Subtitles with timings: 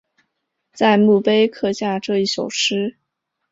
[0.73, 2.97] 在墓碑刻下这一首诗